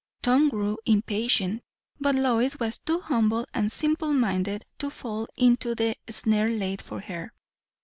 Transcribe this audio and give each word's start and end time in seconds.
Tom 0.23 0.49
grew 0.49 0.79
impatient. 0.87 1.61
But 1.99 2.15
Lois 2.15 2.59
was 2.59 2.79
too 2.79 3.01
humble 3.01 3.45
and 3.53 3.71
simple 3.71 4.13
minded 4.13 4.65
to 4.79 4.89
fall 4.89 5.27
into 5.37 5.75
the 5.75 5.95
snare 6.09 6.49
laid 6.49 6.81
for 6.81 7.01
her. 7.01 7.31